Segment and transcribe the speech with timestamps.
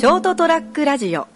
[0.00, 1.28] ショートトラックラジオ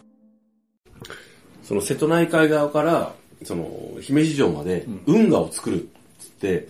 [1.63, 3.13] その瀬戸内海側から、
[3.43, 3.69] その、
[4.01, 5.87] 姫路城まで運河を作るっ
[6.19, 6.69] つって、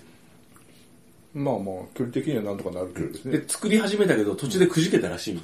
[1.32, 3.38] まあまあ、距離的にはなんとかなるけどですね。
[3.38, 5.42] で、作り始めたけど途中でくじけたらしい の。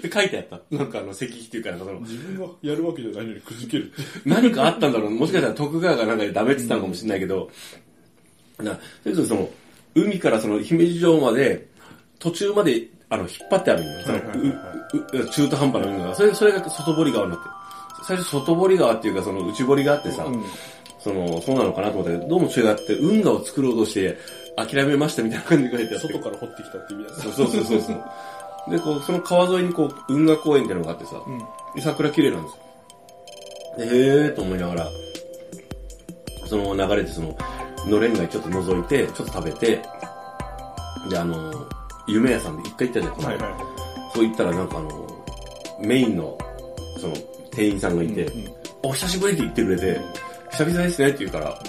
[0.00, 0.74] で、書いてあった。
[0.74, 4.02] なんかあの、石碑っていうかなんかその、自分がやるわけじゃないのにくじけるって。
[4.24, 5.10] 何かあったんだろう。
[5.10, 7.50] もしかしたら徳川がなんかでダメって言ってたのかもしれないけど、
[8.56, 9.50] な、とにかくその、
[9.94, 11.68] 海からその姫路城まで、
[12.18, 14.00] 途中まで、あの、引っ張ってあるんよ。
[14.06, 14.77] そのはいはいはいうう
[15.32, 16.14] 中途半端な運河が。
[16.14, 17.50] それ、それが外堀川になってる。
[18.04, 20.44] 最初外堀川っていうかその内堀があってさ、うん
[21.00, 24.16] その、そうなのかなと思ったけど、どうも違って、運河を作ろうとして
[24.56, 26.08] 諦めましたみたいな感じで書いてあって。
[26.08, 27.16] 外から掘ってきたって意味だね。
[27.22, 28.70] そうそうそうそう。
[28.70, 31.38] で、こう、その川沿いにこう、運河公園っていうのがあってさ、うん。
[31.74, 32.62] で桜綺麗なんですよ。
[33.78, 34.88] でへーと思いながら、
[36.46, 37.36] その流れでその、
[37.86, 39.80] のれん街ちょっと覗いて、ちょっと食べて、
[41.08, 41.52] で、あの、
[42.08, 43.77] 夢屋さんで一回行ったじゃん、はいはい。
[44.18, 45.06] そう言ったらなんかあの、
[45.78, 46.36] メインの、
[46.98, 47.14] その、
[47.52, 50.00] 店員さんがいて、うんうんお久しぶりって言ってくれて、
[50.52, 51.60] 久々ですねって言うから、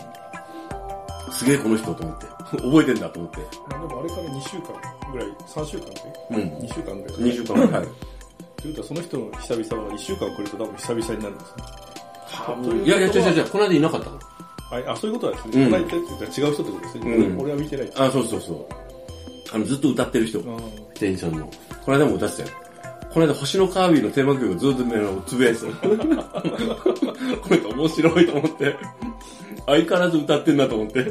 [1.32, 2.26] すげえこの人と思って、
[2.62, 3.38] 覚えてんだと思って。
[3.68, 4.68] まあでもあれから2週間
[5.12, 5.94] ぐらい、3週間で
[6.30, 6.38] うん。
[6.60, 7.18] 2週間ぐらい。
[7.18, 7.72] 2週間ぐらい。
[7.72, 7.88] はい。
[8.62, 12.86] ということはその人の久々は1週間遅れると多分久々になるんですね。
[12.86, 14.20] いやいや、違う違う違う、この間いなかったの。
[14.88, 15.64] ああ、そういうことなんですね。
[15.66, 17.16] うんこの間言ってた違う人ってことですね。
[17.16, 17.92] うん俺は見てない。
[17.96, 18.89] あ、そうそうそう。
[19.54, 20.40] あの、ずっと歌ってる人。
[20.40, 20.44] あ
[20.94, 21.50] 店員さんの。
[21.86, 22.56] この間も歌ってたよ。
[23.12, 25.74] この間、星のカービィのテーマ曲をずっとね、つぶやいてたよ。
[27.42, 28.76] これ面白いと思って。
[29.66, 31.00] 相変わらず歌ってんなと思って。
[31.02, 31.06] あ、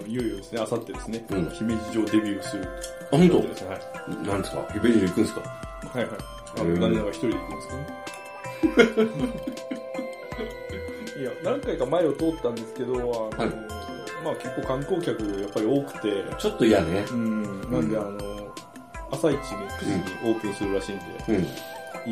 [0.00, 2.68] の、いよいよですね、あさってですね、うん姫路城デビューする。
[3.12, 3.42] あ、本当？
[3.42, 3.80] ですねはい。
[4.28, 4.64] なんですか？
[4.76, 5.40] イベント行くんですか？
[5.40, 5.46] は
[6.00, 6.08] いはい。
[6.58, 7.68] あうんの、何々が一人で行くんです
[8.86, 9.10] けどね。
[11.20, 12.98] いや、何回か前を通ったんですけど、あ
[13.44, 13.50] の、はい
[14.24, 17.04] まあ結構観光客やっぱり多くて、ちょっ時やね。
[17.10, 18.54] うん、なんであの、
[19.10, 21.46] 朝一に9時にオープンするらしいんで、うん。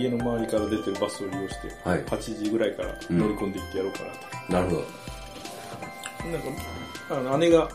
[0.00, 4.52] 家の周りから出てるバスを利用して、はい8時ぐらいから乗り込んでいってやろうかなと。
[4.52, 6.28] なるほど。
[6.30, 6.48] なんか、
[7.10, 7.68] あの、姉が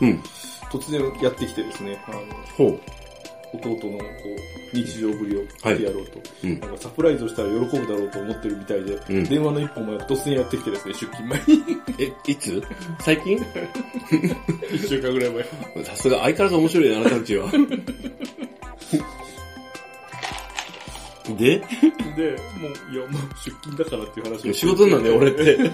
[0.00, 0.22] うん。
[0.70, 2.20] 突然やってきてですね、あの、
[2.56, 2.80] ほう。
[3.54, 4.04] 弟のこ
[4.72, 11.62] う日常ぶりを見てやろうと、うんなんかサプライズをしたら喜ぶだろうと思ってるみたいで、うん電話の一本も突然やってきてですね、出勤前に。
[12.26, 12.62] え、いつ？
[13.00, 13.38] 最近？
[14.74, 15.30] 一週間ぐらい
[15.74, 15.84] 前。
[15.84, 17.50] さすが相変わらず面白いね、あなたたちは。
[21.36, 21.58] で？
[22.16, 24.52] で、もう、いや、もう出勤だからっていう話を。
[24.52, 25.58] 仕事なんだよ、俺って。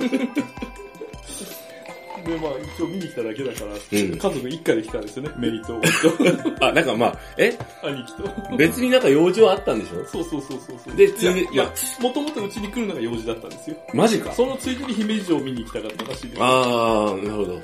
[2.24, 5.80] で、まあ、一応見に来ただけだから、ん家族一家で来たんですよね、メリと、
[6.60, 7.56] あ、なんかまあ、え？
[7.82, 8.56] 兄貴と。
[8.56, 10.04] 別になんか用事はあったんでしょ？
[10.06, 10.96] そうそうそうそうそう。
[10.96, 11.70] でついでいや、
[12.00, 13.76] もともとうちに来るのが用事だったんですよ。
[13.92, 14.32] マジか。
[14.32, 16.42] そのついでに姫路城を見に行きたかったらしいです。
[16.42, 17.60] あー、なるほど。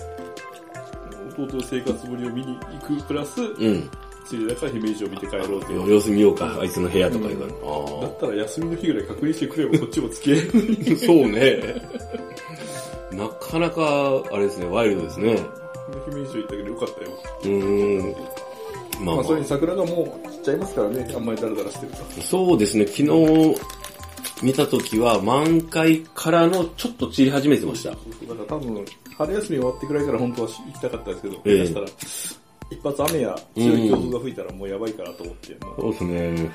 [1.45, 3.91] 弟の生活ぶりを見に行くプラス、うん。
[4.27, 5.91] ついでだから姫路城を見て帰ろうっていう。
[5.91, 7.53] 様子見ようか、あいつの部屋とか言うから。
[8.03, 10.97] だったら休みの日ぐらい確認してくればこっちも付き合える。
[11.07, 11.83] そうね。
[13.21, 15.37] なかなか、あれですね、ワイルドですね。
[16.09, 17.11] 姫路城行ったけどよかったよ。
[17.43, 19.05] うーん。
[19.05, 22.23] まあ、ままあそれにあ、桜がもう散っちゃいますからね、あんまりダラダラしてると。
[22.23, 23.57] そうですね、昨日
[24.43, 27.91] 見た時は満開からのちょっと散り始めてました。
[27.91, 28.85] だから多分、
[29.19, 31.87] 春休み終わってくらいから本当は行きたかったんですけど、ええ下手したら、
[32.71, 36.51] 一発雨や強い強風が吹いたらもうやばいかなと思って、もうそうですね。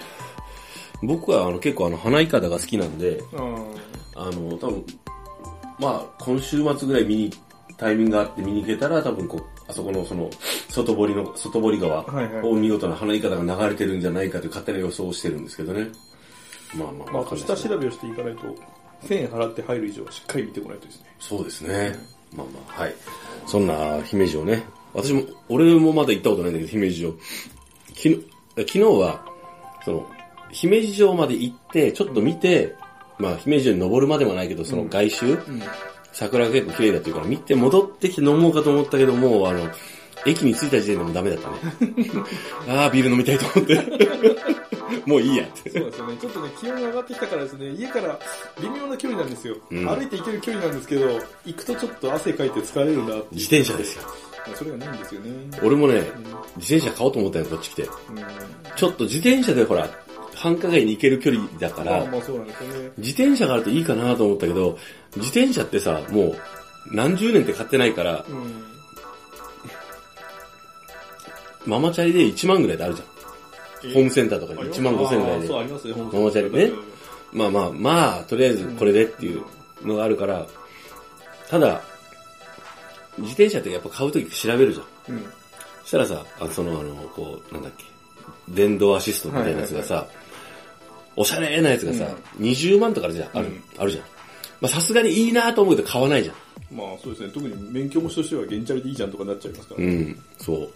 [1.04, 3.56] 僕はあの結構あの花いかだが好きなんで、うん
[4.16, 4.86] あの、多分、
[5.80, 7.34] まあ、今週末ぐらい見に、
[7.78, 10.30] タイミングがあって見に行けたら、多分こう、あそこのその、
[10.70, 12.06] 外堀の、 外堀川
[12.44, 15.90] を見事な花いかだが流れてるんじゃないかという勝手な予想をしてるんですけどね。
[16.74, 18.42] まあまあ、まあ、ね下調べをしていかないと、
[19.08, 21.16] 1000円払って入る以上はしっかり見てこないとですね。
[21.20, 21.96] そうですね。
[22.36, 22.96] まあまあ、はい。
[23.46, 24.64] そんな姫路城ね。
[24.94, 27.14] 私も、俺もまだ行ったことないんだけど、姫路城。
[27.94, 28.26] 昨日、
[28.56, 29.26] 昨日は、
[29.84, 30.10] その、
[30.52, 32.76] 姫路城まで行って、ちょっと見て、
[33.18, 35.62] まあ、姫路城に登るまでもないけど、その外周、うん。
[36.12, 39.70] 桜が結構綺麗だっていうから、見て戻ってきて飲もうかと思ったけど、もう、あの、
[40.26, 41.58] 駅に着いた時点でもうダメだったね。
[42.68, 43.76] ああ、ビール飲みたいと思って。
[45.06, 45.70] もういいやって。
[45.70, 46.18] そうですよね。
[46.20, 48.20] ちょっとね、気温が上がってきたからですね、家から
[48.62, 49.56] 微妙な距離なんですよ。
[49.70, 53.28] うん歩いて行ける距離なんですけど、行くとちょっと汗かいて疲れるなって。
[53.32, 54.04] 自転車ですよ。
[54.54, 55.30] それがないんですよね。
[55.64, 56.02] 俺もね、
[56.58, 57.84] 自転車買おうと思ったよ、こっち来て。
[57.84, 57.90] うん。
[58.76, 59.90] ちょっと自転車でほら、
[60.46, 62.92] 繁華街に行ける距離だから、まあまあそうなんですよね。
[63.00, 64.78] 自転車があるといいかなと思ったけど、
[65.16, 66.36] 自転車ってさ、もう
[66.92, 68.64] 何十年って買ってないから、うん。
[71.66, 73.94] ママチャリで1万ぐらいであるじゃん。
[73.94, 75.60] ホームセンターとかで1万5千ぐらいでそう、。
[75.60, 76.72] ありますね、本ママチャリね
[77.34, 79.44] まあまあ、まあ、とりあえずこれでっていう
[79.84, 80.46] のがあるから、
[81.50, 81.82] ただ、
[83.18, 85.16] 自転車ってやっぱ買うとき調べるじゃん。
[85.16, 85.24] うん。
[85.82, 87.86] そしたらさ、あその、あの、こう、なんだっけ、
[88.50, 90.08] 電動アシストみたいなやつがさ、
[91.16, 92.08] おしゃれなやつがさ、
[92.40, 93.48] 20万とかあるじゃん、ある、
[93.78, 94.04] あるじゃん。
[94.62, 96.36] まあさすがにいいなと思うけど買わないじゃん。
[96.76, 99.84] まあそうですね、特に免許持ちとしては原チャリでいいじゃんとかなっちゃいますから。
[99.84, 100.70] うん、そ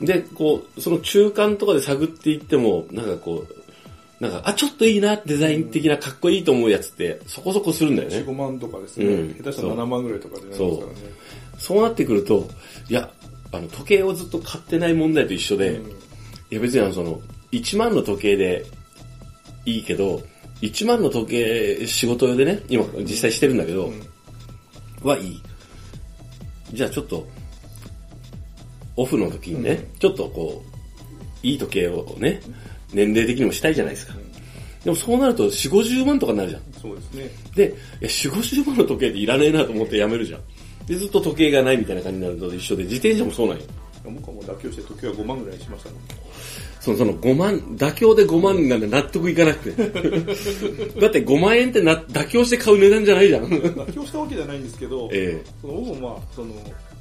[0.00, 0.04] う。
[0.04, 8.32] で、こう、その中間とかで探っていっても、なんかこう、なんか、あ、ちょっといいな、デザイン的なかっこいいと思うやつって、そこそこするんだよ4、ね。
[8.32, 10.98] 5万とかですね、うん下手したら7万ぐらいとかでなりますからね。
[11.58, 12.48] そうなってくると、
[12.88, 13.10] いや、
[13.52, 15.90] あの、時計をずっと買ってない問題と一緒で、うん
[16.52, 17.20] いや別にあの、その、
[17.52, 18.66] 1万の時計で
[19.64, 20.22] いいけど、
[20.62, 23.92] 1万の時計、仕事用でね、今実際してるんだけど、
[25.02, 25.42] はいい。
[26.72, 27.26] じゃあちょっと、
[28.96, 32.40] オフの時にね、ちょっとこう、いい時計をね、
[32.92, 34.14] 年齢的にもしたいじゃないですか。
[34.84, 36.62] でもそうなると4、50万とかになるじゃん。
[36.80, 37.30] そうですね。
[37.54, 40.40] で、いや、4、50万の時計っていらねえなと思ってやめるじゃん。
[40.86, 43.62] で、ずっと時計がないみたいな感じになると一緒で、自転車もそうなんよ。
[44.04, 46.00] 僕はもう妥協して時は5万ぐらいにしましたもん。
[46.80, 49.82] その、その5万、妥協で5万なんで納得いかなくて。
[51.00, 53.44] だって5万円ってな妥協して買う値段じゃないじゃん。
[53.44, 56.54] 妥協したわけじゃないんですけど、えその僕もまあ、その、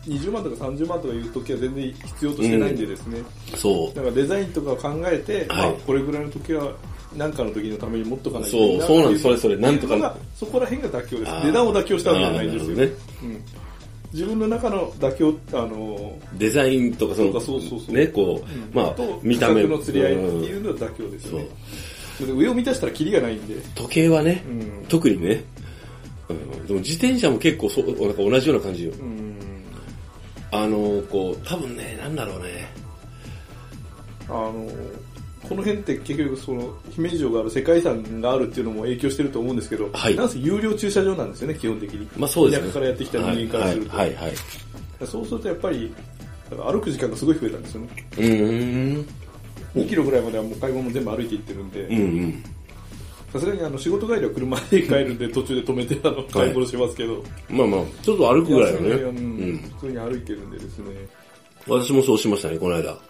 [0.08, 3.20] 20万とか30万とかいう時は全然必要としてないんでですね、
[3.54, 5.70] えそだからデザインとかを考えて、はい。
[5.70, 6.74] あこれぐらいの時は
[7.16, 9.24] 何かの時のために持っとかないとそうそうなんです。
[9.24, 9.58] それそれ。
[9.58, 11.32] なんとかそこら辺が妥協です。
[11.46, 13.44] 値段を妥協したわけじゃないんですよ、あーなるうん、
[14.14, 16.40] 自分の中の妥協あのう。
[16.40, 17.96] デザインとかその、そうかそうそうそう。
[17.96, 18.70] ね、こう、うん。
[18.74, 21.48] まあと、見た目の釣り合いってうんいうのは妥協ですよね、
[22.20, 24.86] で上を満たしたらキリがないんで、時計はね、うん。
[24.88, 25.44] 特にね、
[26.30, 28.94] うん、でも自転車も結構そう、なんか同じような感じよ。
[29.00, 29.36] うん。
[30.52, 32.68] あの、こう、多分ね、なんだろうね。
[34.28, 34.70] あの
[35.50, 42.68] この辺って結局その姫路城がある世界遺産があるっていうのも影響してると思うんですけど、はいなんせ有料駐車場なんですよね基本的に、まあそうですね。
[42.68, 45.08] 田舎からやってきた人間からすると、はい、はい、はい。
[45.08, 45.92] そうするとやっぱり
[46.52, 49.08] 歩く時間がすごい増えたんですよねうーん。
[49.76, 52.44] 2キロぐらいまではもう買い物も全部歩いて行ってるんうんでうん。
[53.34, 59.58] さすがにあの仕事帰りは車で帰るんで途中で止めてあの買い物しますけど、まあまあ、ちょっと歩くぐらいはうんうん。
[59.80, 61.08] 普通に歩いてるんでですね
[61.68, 63.09] 私もそうしましたね、この間。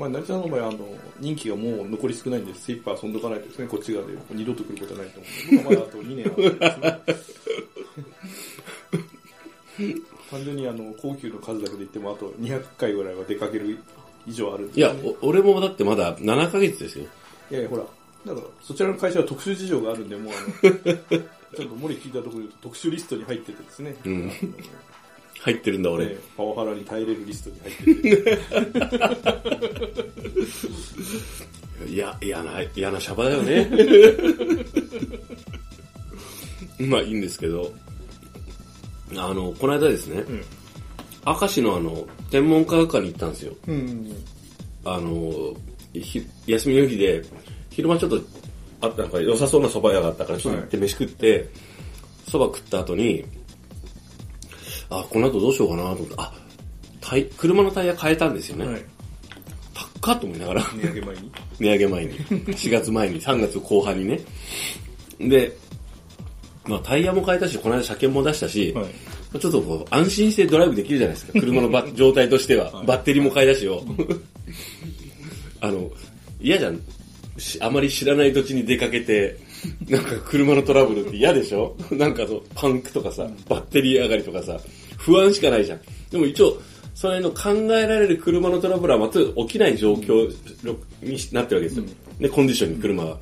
[0.00, 0.78] まあ、成田さんの場合はあの
[1.18, 7.28] 任期がもう残り少ないんで精一杯遊んどかないとですねこっち側で二度と来ることはないと思うんで僕はまだあと2年あるんです
[9.78, 9.94] ね
[10.30, 13.78] 単純にあの高級の数だけで言ってもあと200回ぐらいは出かける
[14.26, 14.80] 以上あるんで。
[14.80, 17.06] いや、お俺もだってまだ7ヶ月ですよ。
[17.50, 17.82] いやいやほら
[18.24, 20.76] だからそちらの会社は特殊事情があるんでもうあの
[21.56, 24.32] ちょっと森聞いたところで言うと特殊リストに入っててですね、うん
[25.40, 26.06] 入ってるんだ、俺。
[26.06, 28.22] ねパワハラに耐えれるリストに入って
[31.86, 33.70] ていや、嫌な、嫌なシャバだよね。
[36.86, 37.72] まあいいんですけど。
[39.16, 40.44] あの、この間ですね、ん
[41.26, 43.56] 明石のあの、天文科学館に行ったんですよ。
[43.66, 44.12] うん
[44.84, 45.54] あの、
[45.92, 47.22] ひ休みの日で、
[47.70, 48.20] 昼間ちょっと、
[48.82, 51.48] あったなんか良さそうな蕎麦屋があったから、ちょっと行って飯食って、
[52.26, 53.24] 蕎麦食った後に、
[54.90, 56.32] あ、この後どうしようかなと思って、あ、
[57.00, 58.66] タイ車のタイヤ変えたんですよね。
[58.66, 58.82] はい
[60.02, 60.62] 高っと思いながら。
[60.74, 61.32] 値上げ前に？
[61.60, 62.12] 値上げ前に。
[62.18, 64.20] 4月前に、3月後半にね。
[65.18, 65.54] で、
[66.64, 68.86] まあタイヤも変えたし、この間車検も出したし、はい
[69.38, 71.38] ちょっとこう、安心してドライブできるじゃないですか。
[71.38, 72.82] 車のバ 状態としては。
[72.84, 73.84] バッテリーも買い出しよ。
[75.60, 75.88] あの、
[76.40, 76.80] 嫌じゃん。
[77.38, 79.36] しあまり知らない土地に出かけて、
[79.88, 81.76] なんか車のトラブルって嫌でしょ？
[81.92, 84.58] なんかそう、パンクとかさ、バッテリー上がりとかさ、
[85.00, 85.80] 不安しかないじゃん。
[86.10, 86.60] でも一応、
[86.94, 90.28] それの考えられる車のトラブルはまず起きない状況
[91.02, 91.84] になってるわけですよ。
[92.18, 93.18] で、コンディションに車は。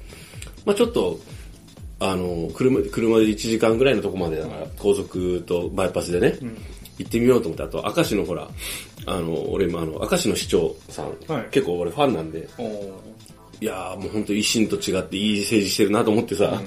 [0.64, 1.18] まあちょっと、
[2.00, 6.36] あの、車で、車で1時間ぐらいのとこまでだから、高速とバイパスでね、
[6.98, 8.48] 行ってみようと思って、あと、明石のほら、
[9.06, 12.48] あの、俺もあの、明石の市長さん、はい結構俺ファンなんで、
[13.60, 16.60] いやーもう本当維新と違っていい政治してるなと思ってさ、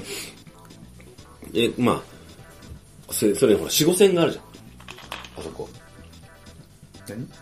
[1.53, 2.01] え、ま
[3.09, 4.50] あ、それ、それほら、四五線があるじゃん。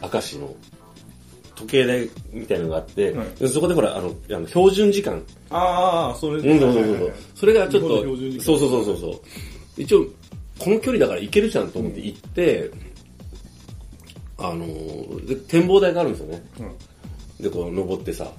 [0.01, 0.55] 明石の
[1.55, 3.27] 時計台みたいなのがあって、はい。
[3.39, 5.21] でそこでほら、あの、あの標準時間。
[5.49, 8.41] ああ、それうん、そうそうそうそれがちょっと、間。
[8.41, 9.21] そうそうそうそう。
[9.77, 10.05] 一応、
[10.57, 12.71] この距離だから行けるじゃんと思って行って、
[14.37, 16.43] あのーで、展望台があるんですよね。
[16.59, 17.43] うん。
[17.43, 18.31] で、こう、登ってさ、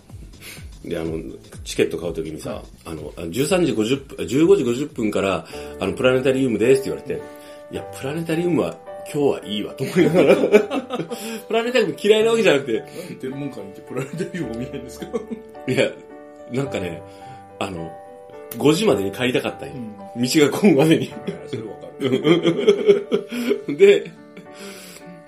[0.84, 1.18] で、あの、
[1.64, 4.26] チケット買うときにさ、あの、あ13時50分、15
[4.74, 5.46] 時50分から、
[5.78, 7.22] あの、プラネタリウムですって言われて、
[7.70, 8.74] いや、プラネタリウムは
[9.12, 10.36] 今日はいいわと思いながら、
[11.48, 15.06] プラネタリウム嫌いなわけじゃなくて、なんで天文館に行ってプラネタリウムを見ないんですか
[15.66, 15.90] いや、
[16.52, 17.02] なんかね、
[17.58, 17.90] あの、
[18.50, 19.74] 5時までに帰りたかったんよ。
[20.16, 21.12] 道が混むまでに。
[21.46, 23.76] それわかる。
[23.76, 24.10] で、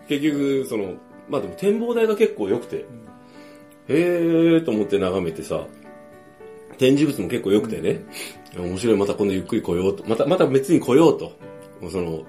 [0.08, 0.94] 結局、その、
[1.28, 2.84] まあでも展望台が結構良くて、
[3.88, 5.66] へーと思って眺めてさ、
[6.78, 8.00] 展示物も結構良くてね、
[8.56, 10.04] 面白い、また今度ゆっくり来ようと。
[10.08, 11.32] また、また別に来ようと。
[11.90, 12.24] その、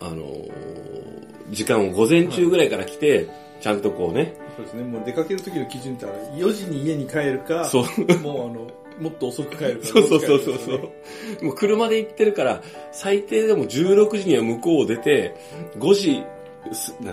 [0.00, 3.26] あのー時間を午前中ぐらいから来て、
[3.60, 4.82] ちゃんとこうね、そうですね。
[4.84, 9.86] もう出かける時の基準ってあれ、4時に家に帰るか、そうもうあの、もっと遅く帰るか。
[9.86, 11.44] そうそうそうそうそう。
[11.44, 12.62] もう車で行ってるから、
[12.92, 15.34] 最低でも16時には向こうを出て、
[15.78, 16.22] 5時、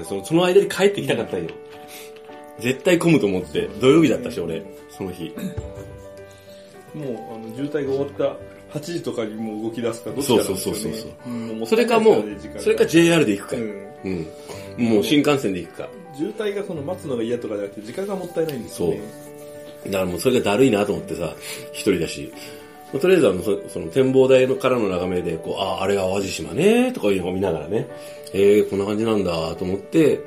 [0.04, 1.50] そのその間に帰ってきたかったんよ。
[2.60, 5.34] 絶対混むと思って、土曜日だったし、俺、その日。
[6.94, 10.44] もう、あの、渋滞が終わった8時とかにもう動き出すか、どっちかね。
[10.44, 12.24] そうそうそうそううんもそれかもう
[12.60, 13.74] それか JR で行くか時間が。
[14.06, 14.86] うん。
[14.90, 15.90] もう新幹線で行くか。
[16.18, 19.02] 渋滞がその待つのが嫌とかじゃなくて、時間がもったいないんですよね。
[19.88, 21.34] だからもうそれがだるいなと思ってさ、
[21.72, 22.32] 一人だし。
[22.94, 27.88] まあとりあえずあの、そその展望台のからの眺めで、こう、ああ、あれが淡路島ね、とかいうのを見ながらね、
[28.34, 30.20] えー、こんな感じなんだと思って、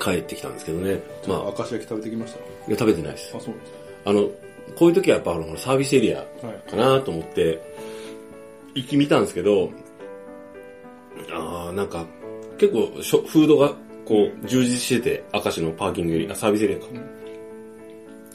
[0.00, 1.00] 帰ってきたんですけどね。
[1.26, 2.38] まあ、明石焼き食べてきました？
[2.38, 2.42] い
[2.72, 3.32] や食べてないです。
[3.36, 3.72] あ、そうなんです
[4.04, 4.28] あの、
[4.76, 6.24] こういう時はやっぱあの、サービスエリア
[6.70, 6.76] か。
[6.76, 7.60] なと思って、
[8.74, 9.70] 行き見たんですけど、
[11.32, 12.06] ああ、なんか、
[12.58, 13.74] 結構しょ、フードが、
[14.04, 16.86] こう、充実してて、明石のパーキングエリア、サービスエリアか。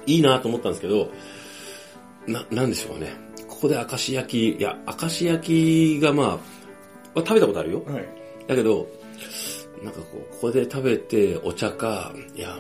[0.06, 1.10] いいなと思ったんですけど、
[2.28, 3.14] な、なんでしょうかね。
[3.48, 6.38] ここで明石焼き、いや、明石焼きがまあ、ま
[7.16, 7.84] あ食べたことあるよ。
[7.86, 8.06] はい。
[8.48, 8.88] だけど、
[9.86, 12.60] なんかこう、ここで食べてお茶か、いやもう、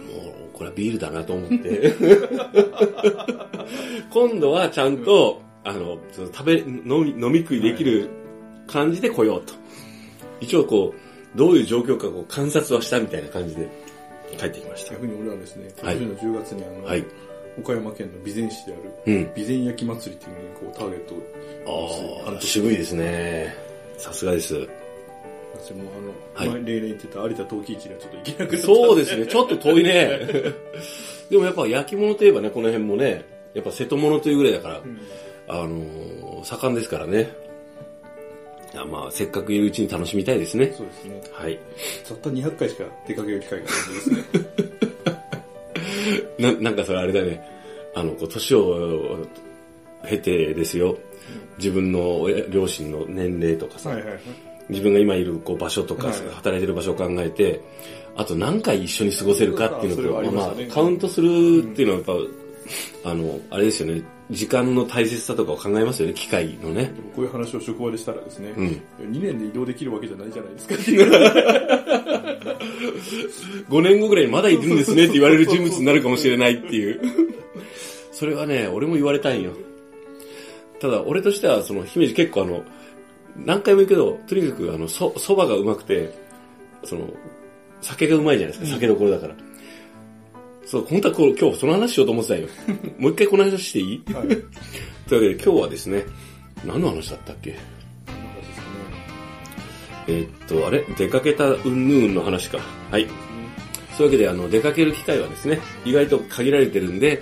[0.53, 1.94] これはビールだなと思って。
[4.13, 8.10] 今度はちゃんと、あの、その食べ、飲み、飲み食いできる
[8.67, 9.53] 感じで来ようと。
[10.39, 13.67] 一応こう、どういう状況かこう観察はしたみたいな感じで
[14.38, 14.91] 帰ってきました。
[14.94, 17.03] 逆に俺はですね、今はい年の10月にあの、はい。
[17.58, 18.75] 岡山県の備前市であ
[19.08, 19.24] うん。
[19.24, 21.15] る、備前焼き祭りっていうのにこうターゲット
[21.72, 23.55] を、ああ、渋いですね。
[23.98, 24.67] さすがです。
[25.58, 25.84] 私も
[26.36, 30.20] あはい例年言ってた有田陶器市にはちょっと行けなくなったんそうですね、ちょっと遠いね。
[31.30, 35.00] でもやっぱ焼き物といえばね、この辺もね、やっぱ瀬戸物というぐらいだから、うん
[35.48, 37.32] あのー盛んですからね。
[38.74, 40.72] いやまあ、せっかくいるうちに楽しみたいですね。
[40.76, 41.22] そうですね。
[41.32, 41.60] はい。
[42.08, 44.24] たった200回しか出かける機会がないんですね。
[46.60, 47.42] な、なんかそれあれだね。
[47.96, 49.26] あの、こう、年を
[50.08, 50.98] 経てですよ。
[51.58, 54.20] 自分の親両親の年齢とかさ、はいはいはい。
[54.69, 57.62] 自分が今いるこう場所とか、はい働いてる場所を考えて、
[58.15, 62.05] あと何回一緒に過ごせるかっていうのと、それはありままあカウントするっていうのはやっ
[63.03, 66.91] ぱ、あの、あれですよね、時間の大切さとかを考えますよね、機械のね。
[67.15, 68.81] こういう話を職場でしたらですね、うん。
[69.12, 70.75] 2年で移動できるわけじゃないじゃないですか。
[73.69, 77.01] 5年後ぐらいにまだいるんですねって言われる人物になるかもしれないっていう。
[78.12, 79.51] それはね、俺も言われたいんよ。
[80.79, 82.63] ただ、俺としては、その、姫路結構あの、
[83.38, 86.13] 何回も言うけど、とにかくあの、そ、蕎麦がうまくて、
[86.84, 87.10] その、
[87.82, 89.36] 酒がうまいじゃないですか、酒どころだから。
[90.65, 92.48] そう、本当はこう今日その話しようと思ってたよ。
[92.98, 94.04] もう一回この話していい？
[94.13, 94.27] はい。
[94.27, 94.44] というわ
[95.08, 96.06] けで今日はですね、
[96.65, 97.56] 何の話だったっけ？
[100.08, 100.84] えーっと、あれ？
[100.98, 102.60] 出かけたうんぬんの話か。
[102.89, 103.08] はい。
[103.98, 107.22] そういうわけで、あの、出かける機会はですね、意外と限られてるんで、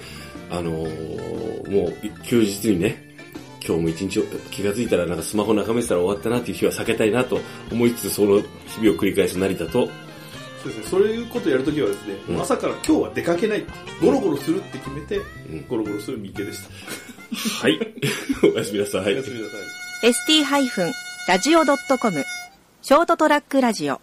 [0.49, 1.93] あのーもう、
[2.23, 3.12] 休日にね、
[3.65, 7.39] 今日も一日気がついたらなんかスマホ眺めてたら終わったなっていう日は避けたいなと
[7.71, 13.63] 思いつつ、その日々を繰り返す成田と、そうですね、そういうことやるときはですね、うん朝から今日は出かけない。
[14.01, 15.21] ゴロゴロするって決めて、う
[15.55, 16.69] んゴロゴロする三池でした。
[17.61, 17.79] は い。
[18.53, 19.29] おやすみなさいおやす。
[19.31, 19.59] みなさい。
[20.11, 22.23] ST-radio.com
[22.81, 24.01] ショートトラックラジオ